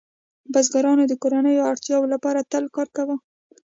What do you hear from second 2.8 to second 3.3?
کاوه.